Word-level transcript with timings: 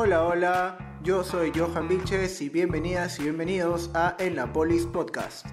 Hola, 0.00 0.22
hola, 0.22 0.78
yo 1.02 1.24
soy 1.24 1.50
Johan 1.52 1.88
Vilches 1.88 2.40
y 2.40 2.48
bienvenidas 2.48 3.18
y 3.18 3.24
bienvenidos 3.24 3.90
a 3.94 4.14
El 4.20 4.36
Napolis 4.36 4.86
Podcast. 4.86 5.44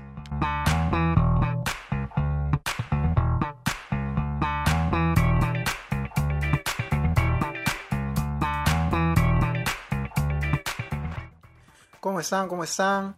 ¿Cómo 11.99 12.19
están? 12.19 12.47
¿Cómo 12.47 12.63
están? 12.63 13.15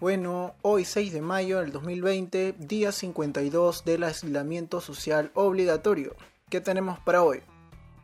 Bueno, 0.00 0.56
hoy 0.62 0.84
6 0.84 1.12
de 1.12 1.22
mayo 1.22 1.60
del 1.60 1.70
2020, 1.70 2.56
día 2.58 2.90
52 2.90 3.84
del 3.84 4.02
aislamiento 4.02 4.80
social 4.80 5.30
obligatorio. 5.34 6.16
¿Qué 6.50 6.60
tenemos 6.60 6.98
para 6.98 7.22
hoy? 7.22 7.44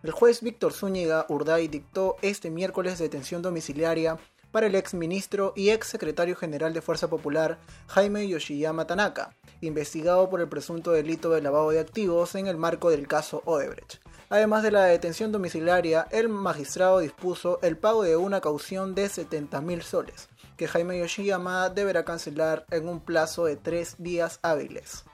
El 0.03 0.13
juez 0.13 0.41
Víctor 0.41 0.73
Zúñiga 0.73 1.27
Urday 1.29 1.69
dictó 1.69 2.17
este 2.23 2.51
miércoles 2.51 2.99
detención 2.99 3.43
domiciliaria 3.43 4.17
para 4.51 4.67
el 4.67 4.75
ex 4.75 4.95
ministro 4.95 5.53
y 5.55 5.69
ex 5.71 5.89
secretario 5.89 6.37
general 6.37 6.73
de 6.73 6.81
Fuerza 6.81 7.11
Popular 7.11 7.59
Jaime 7.89 8.27
Yoshiyama 8.27 8.87
Tanaka, 8.87 9.37
investigado 9.61 10.31
por 10.31 10.41
el 10.41 10.49
presunto 10.49 10.93
delito 10.93 11.29
de 11.31 11.43
lavado 11.43 11.69
de 11.69 11.81
activos 11.81 12.35
en 12.35 12.47
el 12.47 12.57
marco 12.57 12.89
del 12.89 13.07
caso 13.07 13.43
Odebrecht. 13.45 14.01
Además 14.31 14.63
de 14.63 14.71
la 14.71 14.85
detención 14.85 15.33
domiciliaria, 15.33 16.07
el 16.11 16.31
magistrado 16.31 17.01
dispuso 17.01 17.59
el 17.61 17.77
pago 17.77 18.03
de 18.03 18.17
una 18.17 18.41
caución 18.41 18.95
de 18.95 19.07
70 19.07 19.61
mil 19.61 19.83
soles, 19.83 20.31
que 20.57 20.67
Jaime 20.67 20.99
Yoshiyama 20.99 21.69
deberá 21.69 22.07
cancelar 22.07 22.65
en 22.71 22.89
un 22.89 23.01
plazo 23.01 23.45
de 23.45 23.57
tres 23.57 23.97
días 23.99 24.39
hábiles. 24.41 25.05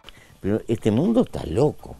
Pero 0.40 0.60
este 0.68 0.92
mundo 0.92 1.22
está 1.22 1.44
loco. 1.44 1.96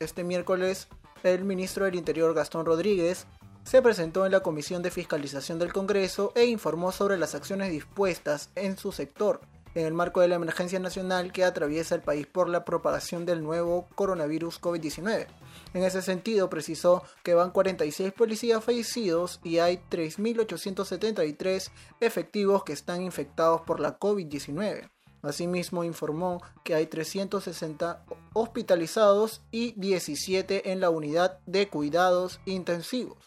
Este 0.00 0.22
miércoles, 0.22 0.86
el 1.22 1.44
ministro 1.44 1.84
del 1.84 1.96
Interior 1.96 2.34
Gastón 2.34 2.66
Rodríguez 2.66 3.26
se 3.64 3.82
presentó 3.82 4.24
en 4.24 4.32
la 4.32 4.40
Comisión 4.40 4.82
de 4.82 4.90
Fiscalización 4.90 5.58
del 5.58 5.72
Congreso 5.72 6.32
e 6.34 6.46
informó 6.46 6.92
sobre 6.92 7.18
las 7.18 7.34
acciones 7.34 7.70
dispuestas 7.70 8.50
en 8.54 8.76
su 8.78 8.92
sector 8.92 9.40
en 9.74 9.86
el 9.86 9.94
marco 9.94 10.20
de 10.20 10.28
la 10.28 10.36
emergencia 10.36 10.78
nacional 10.78 11.32
que 11.32 11.44
atraviesa 11.44 11.94
el 11.94 12.00
país 12.02 12.26
por 12.26 12.48
la 12.48 12.64
propagación 12.64 13.26
del 13.26 13.42
nuevo 13.42 13.86
coronavirus 13.94 14.60
COVID-19. 14.60 15.26
En 15.74 15.84
ese 15.84 16.02
sentido, 16.02 16.50
precisó 16.50 17.02
que 17.22 17.34
van 17.34 17.50
46 17.50 18.12
policías 18.12 18.64
fallecidos 18.64 19.40
y 19.44 19.58
hay 19.58 19.80
3.873 19.90 21.70
efectivos 22.00 22.64
que 22.64 22.72
están 22.72 23.02
infectados 23.02 23.60
por 23.62 23.80
la 23.80 23.98
COVID-19. 23.98 24.90
Asimismo, 25.22 25.84
informó 25.84 26.42
que 26.64 26.74
hay 26.74 26.86
360 26.86 28.04
hospitalizados 28.34 29.42
y 29.50 29.72
17 29.72 30.70
en 30.70 30.80
la 30.80 30.90
unidad 30.90 31.38
de 31.46 31.68
cuidados 31.68 32.40
intensivos. 32.46 33.18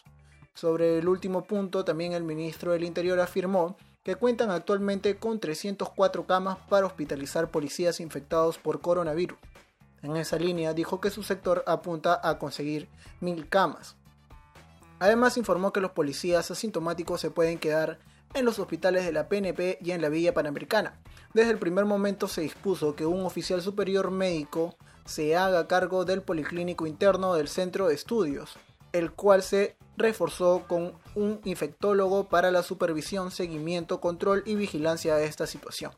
Sobre 0.54 0.98
el 0.98 1.08
último 1.08 1.44
punto, 1.44 1.84
también 1.84 2.12
el 2.12 2.24
ministro 2.24 2.72
del 2.72 2.84
Interior 2.84 3.20
afirmó 3.20 3.76
que 4.02 4.16
cuentan 4.16 4.50
actualmente 4.50 5.16
con 5.16 5.38
304 5.38 6.26
camas 6.26 6.58
para 6.68 6.86
hospitalizar 6.86 7.50
policías 7.50 8.00
infectados 8.00 8.58
por 8.58 8.80
coronavirus. 8.80 9.38
En 10.02 10.16
esa 10.16 10.36
línea 10.36 10.74
dijo 10.74 11.00
que 11.00 11.10
su 11.10 11.22
sector 11.22 11.62
apunta 11.66 12.20
a 12.22 12.38
conseguir 12.38 12.88
mil 13.20 13.48
camas. 13.48 13.96
Además 14.98 15.36
informó 15.36 15.72
que 15.72 15.80
los 15.80 15.92
policías 15.92 16.50
asintomáticos 16.50 17.20
se 17.20 17.30
pueden 17.30 17.58
quedar 17.58 17.98
en 18.34 18.44
los 18.44 18.58
hospitales 18.58 19.04
de 19.04 19.12
la 19.12 19.28
PNP 19.28 19.78
y 19.82 19.90
en 19.90 20.00
la 20.00 20.08
Villa 20.08 20.34
Panamericana. 20.34 20.98
Desde 21.34 21.50
el 21.50 21.58
primer 21.58 21.84
momento 21.84 22.28
se 22.28 22.42
dispuso 22.42 22.94
que 22.94 23.06
un 23.06 23.24
oficial 23.24 23.62
superior 23.62 24.10
médico 24.10 24.76
se 25.04 25.36
haga 25.36 25.66
cargo 25.66 26.04
del 26.04 26.22
policlínico 26.22 26.86
interno 26.86 27.34
del 27.34 27.48
centro 27.48 27.88
de 27.88 27.94
estudios, 27.94 28.54
el 28.92 29.12
cual 29.12 29.42
se 29.42 29.76
reforzó 29.96 30.64
con 30.66 30.92
un 31.14 31.40
infectólogo 31.44 32.28
para 32.28 32.50
la 32.50 32.62
supervisión, 32.62 33.30
seguimiento, 33.30 34.00
control 34.00 34.42
y 34.46 34.54
vigilancia 34.54 35.16
de 35.16 35.26
esta 35.26 35.46
situación. 35.46 35.92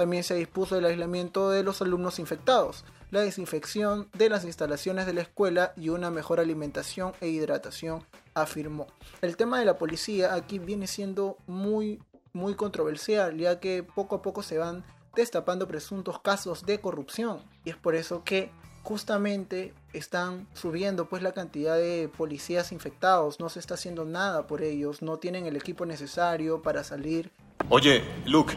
También 0.00 0.24
se 0.24 0.34
dispuso 0.34 0.78
el 0.78 0.86
aislamiento 0.86 1.50
de 1.50 1.62
los 1.62 1.82
alumnos 1.82 2.18
infectados, 2.18 2.86
la 3.10 3.20
desinfección 3.20 4.08
de 4.14 4.30
las 4.30 4.46
instalaciones 4.46 5.04
de 5.04 5.12
la 5.12 5.20
escuela 5.20 5.74
y 5.76 5.90
una 5.90 6.10
mejor 6.10 6.40
alimentación 6.40 7.12
e 7.20 7.28
hidratación, 7.28 8.02
afirmó. 8.32 8.86
El 9.20 9.36
tema 9.36 9.58
de 9.58 9.66
la 9.66 9.76
policía 9.76 10.32
aquí 10.32 10.58
viene 10.58 10.86
siendo 10.86 11.36
muy, 11.46 12.00
muy 12.32 12.54
controversial, 12.54 13.36
ya 13.36 13.60
que 13.60 13.82
poco 13.82 14.14
a 14.14 14.22
poco 14.22 14.42
se 14.42 14.56
van 14.56 14.86
destapando 15.14 15.68
presuntos 15.68 16.18
casos 16.18 16.64
de 16.64 16.80
corrupción. 16.80 17.42
Y 17.66 17.68
es 17.68 17.76
por 17.76 17.94
eso 17.94 18.24
que 18.24 18.50
justamente 18.82 19.74
están 19.92 20.48
subiendo 20.54 21.10
pues 21.10 21.22
la 21.22 21.32
cantidad 21.32 21.76
de 21.76 22.08
policías 22.16 22.72
infectados, 22.72 23.38
no 23.38 23.50
se 23.50 23.60
está 23.60 23.74
haciendo 23.74 24.06
nada 24.06 24.46
por 24.46 24.62
ellos, 24.62 25.02
no 25.02 25.18
tienen 25.18 25.44
el 25.44 25.56
equipo 25.56 25.84
necesario 25.84 26.62
para 26.62 26.84
salir. 26.84 27.30
Oye, 27.68 28.02
Luke, 28.24 28.56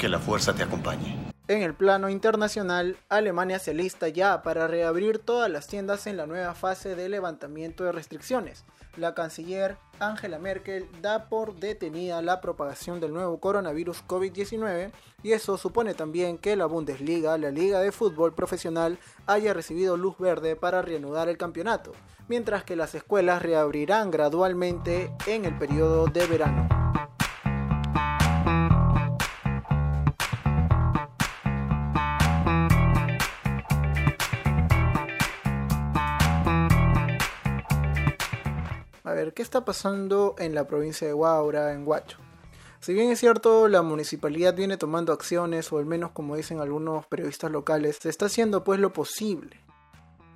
que 0.00 0.08
la 0.08 0.18
fuerza 0.18 0.54
te 0.54 0.62
acompañe. 0.62 1.30
En 1.46 1.62
el 1.62 1.74
plano 1.74 2.08
internacional, 2.08 2.96
Alemania 3.08 3.58
se 3.58 3.74
lista 3.74 4.08
ya 4.08 4.42
para 4.42 4.66
reabrir 4.66 5.18
todas 5.18 5.50
las 5.50 5.66
tiendas 5.66 6.06
en 6.06 6.16
la 6.16 6.26
nueva 6.26 6.54
fase 6.54 6.94
de 6.94 7.08
levantamiento 7.08 7.84
de 7.84 7.92
restricciones. 7.92 8.64
La 8.96 9.14
canciller 9.14 9.76
Angela 9.98 10.38
Merkel 10.38 10.88
da 11.02 11.28
por 11.28 11.56
detenida 11.56 12.22
la 12.22 12.40
propagación 12.40 13.00
del 13.00 13.12
nuevo 13.12 13.38
coronavirus 13.40 14.04
COVID-19 14.06 14.92
y 15.22 15.32
eso 15.32 15.58
supone 15.58 15.94
también 15.94 16.38
que 16.38 16.56
la 16.56 16.66
Bundesliga, 16.66 17.36
la 17.36 17.50
liga 17.50 17.80
de 17.80 17.92
fútbol 17.92 18.32
profesional, 18.32 18.98
haya 19.26 19.52
recibido 19.52 19.96
luz 19.96 20.16
verde 20.18 20.56
para 20.56 20.82
reanudar 20.82 21.28
el 21.28 21.36
campeonato, 21.36 21.92
mientras 22.28 22.64
que 22.64 22.76
las 22.76 22.94
escuelas 22.94 23.42
reabrirán 23.42 24.10
gradualmente 24.10 25.12
en 25.26 25.44
el 25.44 25.58
periodo 25.58 26.06
de 26.06 26.26
verano. 26.26 26.68
¿Qué 39.28 39.42
está 39.42 39.64
pasando 39.64 40.34
en 40.38 40.54
la 40.54 40.66
provincia 40.66 41.06
de 41.06 41.14
Huaura, 41.14 41.72
en 41.72 41.86
Huacho? 41.86 42.18
Si 42.80 42.94
bien 42.94 43.10
es 43.10 43.20
cierto, 43.20 43.68
la 43.68 43.82
municipalidad 43.82 44.54
viene 44.54 44.78
tomando 44.78 45.12
acciones, 45.12 45.70
o 45.70 45.78
al 45.78 45.84
menos 45.84 46.12
como 46.12 46.36
dicen 46.36 46.60
algunos 46.60 47.06
periodistas 47.06 47.50
locales, 47.50 47.98
se 48.00 48.08
está 48.08 48.26
haciendo 48.26 48.64
pues 48.64 48.80
lo 48.80 48.92
posible. 48.92 49.60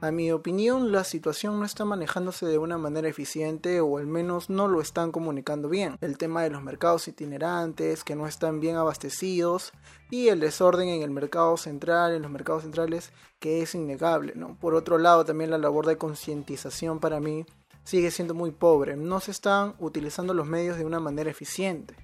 A 0.02 0.10
mi 0.10 0.30
opinión, 0.30 0.92
la 0.92 1.02
situación 1.02 1.58
no 1.58 1.64
está 1.64 1.86
manejándose 1.86 2.44
de 2.44 2.58
una 2.58 2.76
manera 2.76 3.08
eficiente 3.08 3.80
o 3.80 3.96
al 3.96 4.06
menos 4.06 4.50
no 4.50 4.68
lo 4.68 4.82
están 4.82 5.10
comunicando 5.12 5.70
bien. 5.70 5.96
El 6.02 6.18
tema 6.18 6.42
de 6.42 6.50
los 6.50 6.62
mercados 6.62 7.08
itinerantes, 7.08 8.04
que 8.04 8.14
no 8.14 8.26
están 8.26 8.60
bien 8.60 8.76
abastecidos, 8.76 9.72
y 10.10 10.28
el 10.28 10.40
desorden 10.40 10.90
en 10.90 11.00
el 11.00 11.10
mercado 11.10 11.56
central, 11.56 12.12
en 12.12 12.20
los 12.20 12.30
mercados 12.30 12.64
centrales, 12.64 13.12
que 13.38 13.62
es 13.62 13.74
innegable. 13.74 14.34
¿no? 14.36 14.58
Por 14.60 14.74
otro 14.74 14.98
lado, 14.98 15.24
también 15.24 15.50
la 15.50 15.56
labor 15.56 15.86
de 15.86 15.96
concientización 15.96 17.00
para 17.00 17.20
mí 17.20 17.46
sigue 17.84 18.10
siendo 18.10 18.34
muy 18.34 18.50
pobre. 18.50 18.96
No 18.96 19.20
se 19.20 19.30
están 19.30 19.74
utilizando 19.78 20.34
los 20.34 20.46
medios 20.46 20.76
de 20.76 20.84
una 20.84 21.00
manera 21.00 21.30
eficiente. 21.30 21.94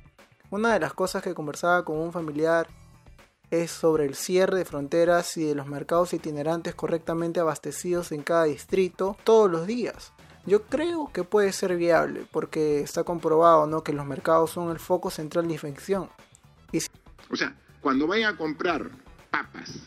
Una 0.50 0.72
de 0.72 0.80
las 0.80 0.94
cosas 0.94 1.22
que 1.22 1.34
conversaba 1.34 1.84
con 1.84 1.98
un 1.98 2.12
familiar 2.12 2.68
es 3.50 3.70
sobre 3.70 4.04
el 4.04 4.14
cierre 4.14 4.58
de 4.58 4.64
fronteras 4.64 5.36
y 5.36 5.44
de 5.44 5.54
los 5.54 5.66
mercados 5.66 6.12
itinerantes 6.12 6.74
correctamente 6.74 7.40
abastecidos 7.40 8.12
en 8.12 8.22
cada 8.22 8.44
distrito 8.44 9.16
todos 9.24 9.50
los 9.50 9.66
días. 9.66 10.12
Yo 10.46 10.62
creo 10.62 11.10
que 11.12 11.24
puede 11.24 11.52
ser 11.52 11.76
viable 11.76 12.26
porque 12.30 12.80
está 12.80 13.04
comprobado 13.04 13.66
¿no? 13.66 13.82
que 13.82 13.92
los 13.92 14.06
mercados 14.06 14.50
son 14.50 14.70
el 14.70 14.78
foco 14.78 15.10
central 15.10 15.46
de 15.46 15.54
infección. 15.54 16.08
O 17.30 17.36
sea, 17.36 17.54
cuando 17.80 18.06
vayan 18.06 18.34
a 18.34 18.36
comprar 18.36 18.90
papas 19.30 19.80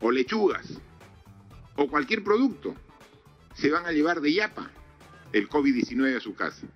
o 0.00 0.10
lechugas 0.10 0.78
o 1.76 1.88
cualquier 1.88 2.22
producto, 2.24 2.74
se 3.62 3.70
van 3.70 3.86
a 3.86 3.92
llevar 3.92 4.20
de 4.20 4.32
yapa 4.32 4.72
el 5.32 5.48
COVID-19 5.48 6.16
a 6.16 6.20
su 6.20 6.34
casa. 6.34 6.66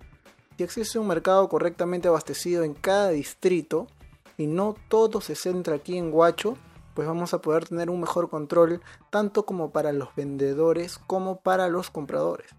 Si 0.57 0.63
existe 0.63 0.97
un 0.97 1.07
mercado 1.07 1.49
correctamente 1.49 2.07
abastecido 2.07 2.63
en 2.63 2.73
cada 2.73 3.09
distrito 3.09 3.87
y 4.37 4.47
no 4.47 4.73
todo 4.87 5.19
se 5.19 5.35
centra 5.35 5.75
aquí 5.75 5.97
en 5.97 6.13
Huacho, 6.13 6.57
pues 6.93 7.05
vamos 7.05 7.33
a 7.33 7.41
poder 7.41 7.67
tener 7.67 7.89
un 7.89 7.99
mejor 7.99 8.29
control 8.29 8.81
tanto 9.09 9.45
como 9.45 9.71
para 9.71 9.91
los 9.91 10.15
vendedores 10.15 10.97
como 10.97 11.41
para 11.41 11.67
los 11.67 11.89
compradores. 11.89 12.51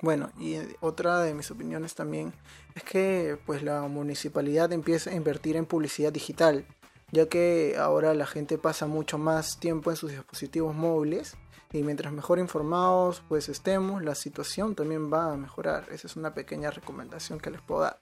Bueno, 0.00 0.30
y 0.40 0.56
otra 0.80 1.20
de 1.20 1.34
mis 1.34 1.50
opiniones 1.50 1.94
también 1.94 2.32
es 2.74 2.82
que 2.82 3.38
pues 3.44 3.62
la 3.62 3.82
municipalidad 3.82 4.72
empieza 4.72 5.10
a 5.10 5.14
invertir 5.14 5.56
en 5.56 5.66
publicidad 5.66 6.14
digital, 6.14 6.64
ya 7.12 7.28
que 7.28 7.76
ahora 7.78 8.14
la 8.14 8.26
gente 8.26 8.58
pasa 8.58 8.86
mucho 8.86 9.18
más 9.18 9.58
tiempo 9.58 9.90
en 9.90 9.96
sus 9.96 10.10
dispositivos 10.10 10.74
móviles 10.74 11.36
y 11.72 11.82
mientras 11.82 12.12
mejor 12.12 12.38
informados 12.38 13.22
pues 13.28 13.48
estemos, 13.48 14.02
la 14.02 14.14
situación 14.14 14.74
también 14.74 15.12
va 15.12 15.32
a 15.32 15.36
mejorar. 15.36 15.86
Esa 15.90 16.06
es 16.06 16.16
una 16.16 16.34
pequeña 16.34 16.70
recomendación 16.70 17.38
que 17.38 17.50
les 17.50 17.60
puedo 17.60 17.82
dar. 17.82 18.00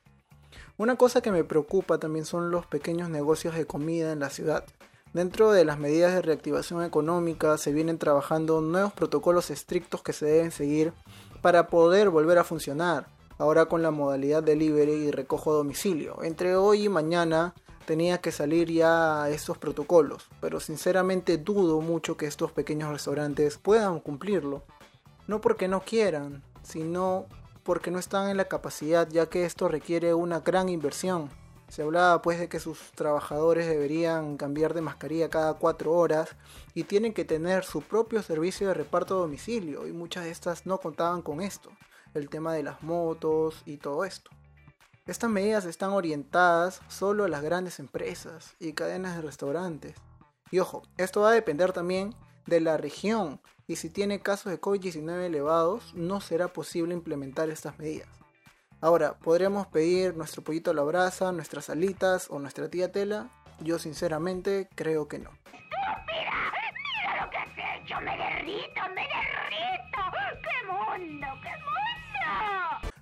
Una 0.77 0.97
cosa 0.97 1.21
que 1.21 1.31
me 1.31 1.45
preocupa 1.45 1.99
también 1.99 2.25
son 2.25 2.51
los 2.51 2.67
pequeños 2.67 3.09
negocios 3.09 3.55
de 3.55 3.67
comida 3.67 4.13
en 4.13 4.21
la 4.21 4.31
ciudad, 4.31 4.65
Dentro 5.13 5.53
de 5.53 5.67
las 5.67 5.79
medidas 5.79 6.15
de 6.15 6.23
reactivación 6.23 6.83
económica 6.83 7.59
se 7.59 7.71
vienen 7.71 7.99
trabajando 7.99 8.63
nuevos 8.63 8.95
protocolos 8.95 9.51
estrictos 9.51 10.03
que 10.03 10.15
se 10.15 10.25
deben 10.25 10.51
seguir 10.51 10.95
para 11.43 11.67
poder 11.67 12.09
volver 12.09 12.39
a 12.39 12.45
funcionar, 12.45 13.09
ahora 13.37 13.67
con 13.67 13.83
la 13.83 13.91
modalidad 13.91 14.43
delivery 14.43 14.93
y 14.93 15.11
recojo 15.11 15.51
a 15.51 15.57
domicilio. 15.57 16.23
Entre 16.23 16.57
hoy 16.57 16.85
y 16.85 16.89
mañana 16.89 17.53
tenía 17.83 18.19
que 18.19 18.33
salir 18.33 18.71
ya 18.71 19.29
estos 19.29 19.59
protocolos, 19.59 20.29
pero 20.41 20.61
sinceramente 20.61 21.39
dudo 21.39 21.81
mucho 21.81 22.17
que 22.17 22.27
estos 22.27 22.53
pequeños 22.53 22.91
restaurantes 22.91 23.59
puedan 23.59 24.01
cumplirlo. 24.01 24.63
No 25.27 25.41
porque 25.41 25.69
no 25.69 25.83
quieran, 25.83 26.43
sino 26.63 27.27
porque 27.63 27.91
no 27.91 27.99
están 27.99 28.29
en 28.29 28.37
la 28.37 28.47
capacidad 28.47 29.09
ya 29.09 29.27
que 29.27 29.45
esto 29.45 29.69
requiere 29.69 30.15
una 30.15 30.41
gran 30.41 30.69
inversión. 30.69 31.31
Se 31.69 31.83
hablaba 31.83 32.21
pues 32.21 32.39
de 32.39 32.49
que 32.49 32.61
sus 32.61 32.79
trabajadores 32.93 33.67
deberían 33.67 34.37
cambiar 34.37 34.75
de 34.75 34.83
mascarilla 34.83 35.31
cada 35.31 35.55
cuatro 35.55 35.93
horas 35.93 36.37
y 36.75 36.85
tienen 36.85 37.15
que 37.15 37.25
tener 37.25 37.65
su 37.65 37.81
propio 37.81 38.23
servicio 38.23 38.69
de 38.69 38.75
reparto 38.75 39.15
a 39.15 39.21
domicilio 39.21 39.87
y 39.87 39.93
muchas 39.93 40.25
de 40.25 40.31
estas 40.31 40.67
no 40.67 40.79
contaban 40.79 41.23
con 41.23 41.41
esto, 41.41 41.71
el 42.13 42.29
tema 42.29 42.53
de 42.53 42.63
las 42.63 42.83
motos 42.83 43.63
y 43.65 43.79
todo 43.79 44.05
esto. 44.05 44.31
Estas 45.05 45.31
medidas 45.31 45.65
están 45.65 45.91
orientadas 45.91 46.81
solo 46.87 47.25
a 47.25 47.29
las 47.29 47.43
grandes 47.43 47.81
empresas 47.81 48.55
y 48.61 48.73
cadenas 48.73 49.17
de 49.17 49.23
restaurantes. 49.23 49.97
Y 50.53 50.61
ojo, 50.61 50.83
esto 50.97 51.23
va 51.23 51.31
a 51.31 51.35
depender 51.35 51.73
también 51.73 52.15
de 52.47 52.61
la 52.61 52.77
región 52.77 53.41
y 53.67 53.77
si 53.77 53.91
tiene 53.91 54.21
casos 54.21 54.53
de 54.53 54.61
COVID-19 54.61 55.25
elevados 55.25 55.93
no 55.95 56.21
será 56.21 56.53
posible 56.53 56.95
implementar 56.95 57.51
estas 57.51 57.81
medidas. 57.81 58.09
Ahora, 58.81 59.19
¿podríamos 59.19 59.67
pedir 59.67 60.17
nuestro 60.17 60.43
pollito 60.43 60.71
a 60.71 60.75
la 60.75 60.83
brasa, 60.83 61.33
nuestras 61.33 61.69
alitas 61.69 62.29
o 62.31 62.39
nuestra 62.39 62.69
tía 62.69 62.93
tela? 62.93 63.29
Yo 63.59 63.81
sinceramente 63.81 64.69
creo 64.77 65.09
que 65.09 65.19
no. 65.19 65.31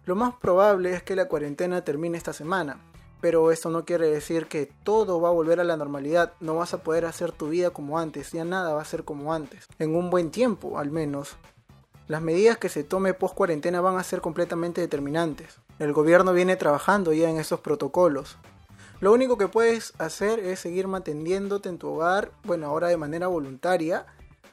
Lo 0.05 0.17
más 0.17 0.35
probable 0.35 0.95
es 0.95 1.03
que 1.03 1.15
la 1.15 1.29
cuarentena 1.29 1.85
termine 1.85 2.17
esta 2.17 2.33
semana, 2.33 2.81
pero 3.21 3.53
esto 3.53 3.69
no 3.71 3.85
quiere 3.85 4.09
decir 4.09 4.47
que 4.47 4.67
todo 4.83 5.21
va 5.21 5.29
a 5.29 5.33
volver 5.33 5.61
a 5.61 5.65
la 5.65 5.77
normalidad, 5.77 6.33
no 6.41 6.57
vas 6.57 6.73
a 6.73 6.83
poder 6.83 7.05
hacer 7.05 7.33
tu 7.33 7.49
vida 7.49 7.71
como 7.71 7.99
antes, 7.99 8.33
ya 8.33 8.45
nada 8.45 8.75
va 8.75 8.83
a 8.83 8.87
ser 8.87 9.05
como 9.05 9.35
antes, 9.35 9.67
en 9.79 9.95
un 9.95 10.11
buen 10.11 10.31
tiempo 10.31 10.79
al 10.79 10.91
menos. 10.91 11.37
Las 12.09 12.23
medidas 12.23 12.59
que 12.59 12.69
se 12.69 12.83
tome 12.83 13.15
post 13.15 13.35
cuarentena 13.35 13.81
van 13.81 13.97
a 13.97 14.03
ser 14.03 14.21
completamente 14.21 14.81
determinantes. 14.81 15.59
El 15.79 15.93
gobierno 15.93 16.33
viene 16.33 16.57
trabajando 16.57 17.13
ya 17.13 17.31
en 17.31 17.37
esos 17.37 17.61
protocolos. 17.61 18.37
Lo 19.01 19.13
único 19.13 19.39
que 19.39 19.49
puedes 19.49 19.95
hacer 19.99 20.41
es 20.41 20.59
seguir 20.59 20.89
manteniéndote 20.89 21.69
en 21.69 21.79
tu 21.79 21.89
hogar, 21.89 22.33
bueno, 22.43 22.67
ahora 22.67 22.89
de 22.89 22.97
manera 22.97 23.29
voluntaria. 23.29 24.07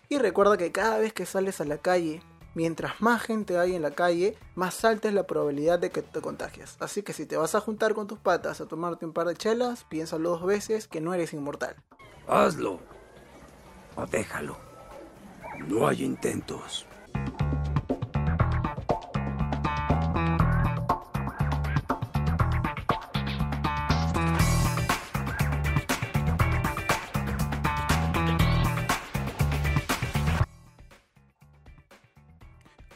Y 0.07 0.19
recuerda 0.19 0.55
que 0.57 0.71
cada 0.71 0.99
vez 0.99 1.13
que 1.13 1.25
sales 1.25 1.59
a 1.59 1.65
la 1.65 1.79
calle, 1.79 2.21
mientras 2.57 2.99
más 3.01 3.21
gente 3.21 3.59
hay 3.59 3.75
en 3.75 3.83
la 3.83 3.91
calle, 3.91 4.35
más 4.55 4.83
alta 4.83 5.07
es 5.07 5.13
la 5.13 5.27
probabilidad 5.27 5.77
de 5.77 5.91
que 5.91 6.01
te 6.01 6.21
contagies. 6.21 6.75
Así 6.79 7.03
que 7.03 7.13
si 7.13 7.27
te 7.27 7.37
vas 7.37 7.53
a 7.53 7.61
juntar 7.61 7.93
con 7.93 8.07
tus 8.07 8.17
patas 8.17 8.59
a 8.59 8.65
tomarte 8.65 9.05
un 9.05 9.13
par 9.13 9.27
de 9.27 9.35
chelas, 9.35 9.83
piénsalo 9.83 10.31
dos 10.31 10.43
veces 10.43 10.87
que 10.87 10.99
no 10.99 11.13
eres 11.13 11.33
inmortal. 11.33 11.75
Hazlo. 12.27 12.79
O 13.95 14.07
déjalo. 14.07 14.57
No 15.67 15.87
hay 15.87 16.03
intentos. 16.03 16.86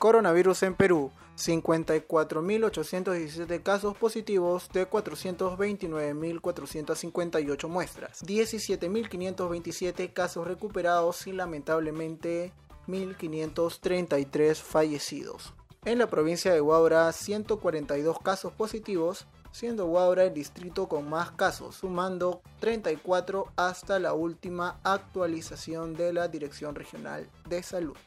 Coronavirus 0.02 0.64
en 0.64 0.74
Perú. 0.74 1.12
54.817 1.38 3.62
casos 3.62 3.96
positivos 3.96 4.68
de 4.74 4.90
429.458 4.90 7.68
muestras. 7.68 8.24
17.527 8.24 10.12
casos 10.12 10.48
recuperados 10.48 11.28
y 11.28 11.34
lamentablemente 11.34 12.52
1.533 12.88 14.56
fallecidos. 14.56 15.54
En 15.86 16.00
la 16.00 16.08
provincia 16.08 16.52
de 16.52 16.62
Huaura, 16.62 17.12
142 17.12 18.18
casos 18.22 18.52
positivos, 18.54 19.28
siendo 19.52 19.86
Huaura 19.86 20.24
el 20.24 20.34
distrito 20.34 20.90
con 20.90 21.08
más 21.08 21.30
casos, 21.30 21.76
sumando 21.76 22.42
34 22.60 23.52
hasta 23.56 24.00
la 24.00 24.14
última 24.14 24.80
actualización 24.84 25.94
de 25.94 26.12
la 26.12 26.28
Dirección 26.28 26.74
Regional 26.74 27.30
de 27.48 27.62
Salud. 27.62 27.98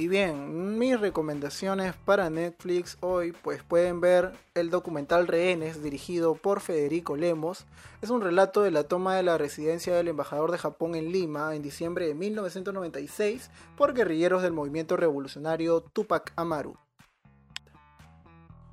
Y 0.00 0.08
bien, 0.08 0.78
mis 0.78 0.98
recomendaciones 0.98 1.94
para 1.94 2.30
Netflix 2.30 2.96
hoy, 3.00 3.32
pues 3.32 3.62
pueden 3.62 4.00
ver 4.00 4.32
el 4.54 4.70
documental 4.70 5.26
Rehenes, 5.26 5.82
dirigido 5.82 6.36
por 6.36 6.60
Federico 6.60 7.16
Lemos. 7.16 7.66
Es 8.00 8.08
un 8.08 8.22
relato 8.22 8.62
de 8.62 8.70
la 8.70 8.84
toma 8.84 9.14
de 9.14 9.22
la 9.22 9.36
residencia 9.36 9.94
del 9.94 10.08
embajador 10.08 10.52
de 10.52 10.56
Japón 10.56 10.94
en 10.94 11.12
Lima 11.12 11.54
en 11.54 11.60
diciembre 11.60 12.06
de 12.06 12.14
1996 12.14 13.50
por 13.76 13.92
guerrilleros 13.92 14.40
del 14.40 14.54
movimiento 14.54 14.96
revolucionario 14.96 15.82
Tupac 15.82 16.32
Amaru. 16.34 16.78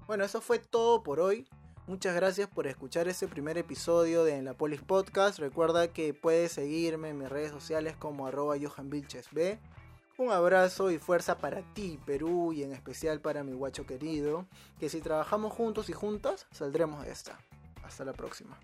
Bueno, 0.07 0.23
eso 0.23 0.39
fue 0.39 0.59
todo 0.59 1.03
por 1.03 1.19
hoy. 1.19 1.45
Muchas 1.87 2.15
gracias 2.15 2.47
por 2.47 2.67
escuchar 2.67 3.09
este 3.09 3.27
primer 3.27 3.57
episodio 3.57 4.23
de 4.23 4.37
En 4.37 4.45
la 4.45 4.53
Polis 4.53 4.81
Podcast. 4.81 5.39
Recuerda 5.39 5.89
que 5.89 6.13
puedes 6.13 6.53
seguirme 6.53 7.09
en 7.09 7.17
mis 7.17 7.27
redes 7.27 7.51
sociales 7.51 7.97
como 7.97 8.27
arroba. 8.27 8.55
Un 10.17 10.31
abrazo 10.31 10.89
y 10.89 10.97
fuerza 10.97 11.37
para 11.37 11.61
ti, 11.73 11.99
Perú, 12.03 12.51
y 12.51 12.63
en 12.63 12.73
especial 12.73 13.21
para 13.21 13.43
mi 13.43 13.53
guacho 13.53 13.85
querido, 13.85 14.47
que 14.79 14.89
si 14.89 14.99
trabajamos 14.99 15.53
juntos 15.53 15.89
y 15.89 15.93
juntas, 15.93 16.47
saldremos 16.51 17.05
de 17.05 17.11
esta. 17.11 17.37
Hasta 17.83 18.03
la 18.03 18.13
próxima. 18.13 18.57